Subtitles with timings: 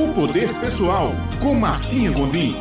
[0.00, 1.10] O Poder Pessoal,
[1.42, 2.54] com Martinha Gondim.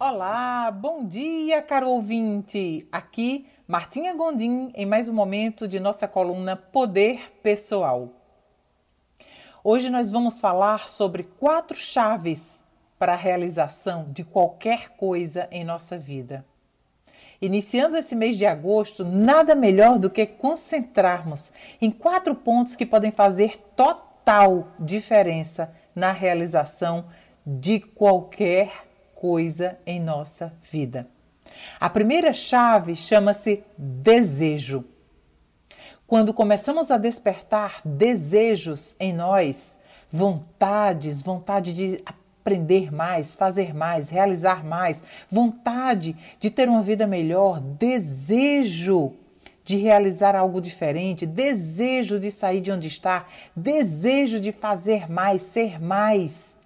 [0.00, 2.88] Olá, bom dia, caro ouvinte.
[2.90, 8.08] Aqui, Martinha Gondim, em mais um momento de nossa coluna Poder Pessoal.
[9.62, 12.64] Hoje nós vamos falar sobre quatro chaves
[12.98, 16.44] para a realização de qualquer coisa em nossa vida.
[17.40, 23.12] Iniciando esse mês de agosto, nada melhor do que concentrarmos em quatro pontos que podem
[23.12, 24.09] fazer total
[24.78, 27.06] diferença na realização
[27.44, 31.08] de qualquer coisa em nossa vida.
[31.80, 34.84] A primeira chave chama-se desejo.
[36.06, 44.64] Quando começamos a despertar desejos em nós, vontades, vontade de aprender mais, fazer mais, realizar
[44.64, 49.12] mais, vontade de ter uma vida melhor, desejo
[49.70, 55.80] de realizar algo diferente, desejo de sair de onde está, desejo de fazer mais, ser
[55.80, 56.56] mais.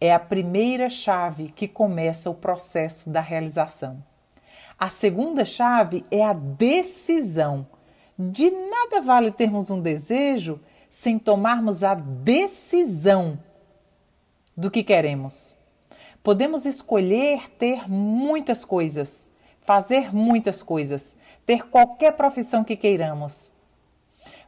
[0.00, 4.00] É a primeira chave que começa o processo da realização.
[4.78, 7.66] A segunda chave é a decisão.
[8.16, 13.40] De nada vale termos um desejo sem tomarmos a decisão
[14.56, 15.56] do que queremos.
[16.22, 19.28] Podemos escolher ter muitas coisas,
[19.68, 23.52] fazer muitas coisas, ter qualquer profissão que queiramos.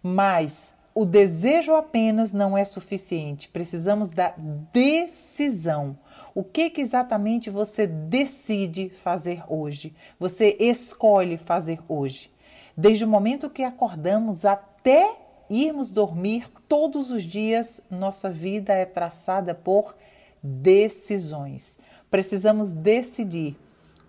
[0.02, 3.46] Mas o desejo apenas não é suficiente.
[3.50, 4.32] Precisamos da
[4.72, 5.98] decisão.
[6.34, 9.94] O que, que exatamente você decide fazer hoje?
[10.18, 12.32] Você escolhe fazer hoje.
[12.74, 15.18] Desde o momento que acordamos até
[15.50, 19.94] irmos dormir todos os dias, nossa vida é traçada por
[20.42, 21.78] decisões.
[22.10, 23.54] Precisamos decidir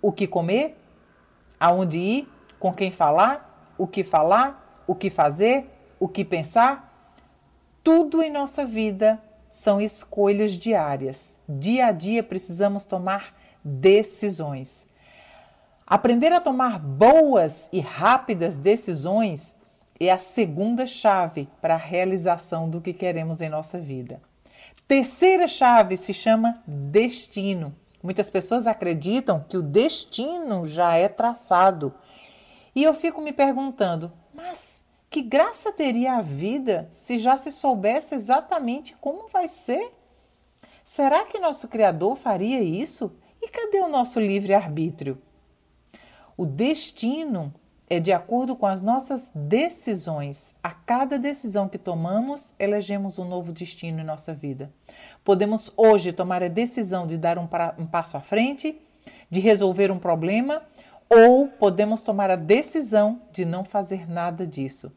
[0.01, 0.77] o que comer,
[1.61, 6.91] aonde ir, com quem falar, o que falar, o que fazer, o que pensar.
[7.83, 11.39] Tudo em nossa vida são escolhas diárias.
[11.47, 14.87] Dia a dia precisamos tomar decisões.
[15.85, 19.55] Aprender a tomar boas e rápidas decisões
[19.99, 24.19] é a segunda chave para a realização do que queremos em nossa vida.
[24.87, 27.75] Terceira chave se chama destino.
[28.01, 31.93] Muitas pessoas acreditam que o destino já é traçado.
[32.75, 38.15] E eu fico me perguntando, mas que graça teria a vida se já se soubesse
[38.15, 39.91] exatamente como vai ser?
[40.83, 43.15] Será que nosso Criador faria isso?
[43.41, 45.21] E cadê o nosso livre-arbítrio?
[46.37, 47.53] O destino
[47.91, 50.55] é de acordo com as nossas decisões.
[50.63, 54.71] A cada decisão que tomamos, elegemos um novo destino em nossa vida.
[55.25, 58.79] Podemos hoje tomar a decisão de dar um, pra, um passo à frente,
[59.29, 60.61] de resolver um problema,
[61.09, 64.89] ou podemos tomar a decisão de não fazer nada disso.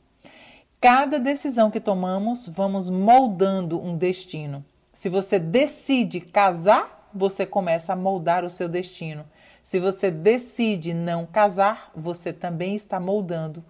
[0.81, 4.65] Cada decisão que tomamos, vamos moldando um destino.
[4.93, 9.25] Se você decide casar, você começa a moldar o seu destino.
[9.65, 13.65] Se você decide não casar, você também está moldando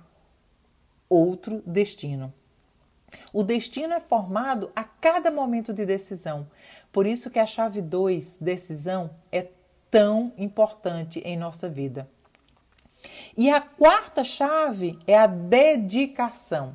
[1.09, 2.35] outro destino.
[3.33, 6.49] O destino é formado a cada momento de decisão.
[6.93, 9.47] Por isso que a chave 2, decisão, é
[9.89, 12.09] tão importante em nossa vida.
[13.37, 16.75] E a quarta chave é a dedicação.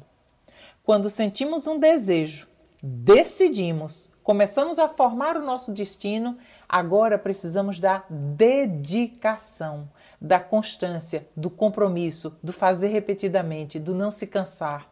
[0.81, 2.47] Quando sentimos um desejo,
[2.81, 6.37] decidimos, começamos a formar o nosso destino,
[6.71, 9.89] Agora precisamos da dedicação,
[10.21, 14.87] da constância, do compromisso, do fazer repetidamente, do não se cansar,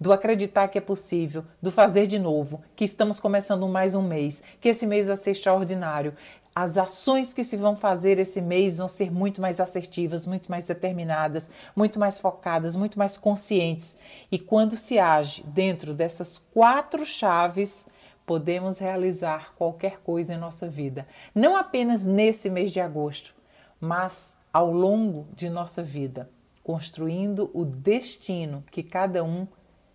[0.00, 4.42] do acreditar que é possível, do fazer de novo, que estamos começando mais um mês,
[4.60, 6.14] que esse mês vai ser extraordinário.
[6.52, 10.64] As ações que se vão fazer esse mês vão ser muito mais assertivas, muito mais
[10.64, 13.96] determinadas, muito mais focadas, muito mais conscientes.
[14.32, 17.86] E quando se age dentro dessas quatro chaves,
[18.30, 21.04] podemos realizar qualquer coisa em nossa vida,
[21.34, 23.34] não apenas nesse mês de agosto,
[23.80, 26.30] mas ao longo de nossa vida,
[26.62, 29.48] construindo o destino que cada um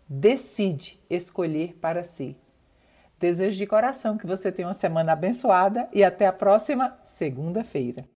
[0.05, 2.35] decide escolher para si.
[3.17, 8.05] Desejo de coração que você tenha uma semana abençoada e até a próxima segunda-feira.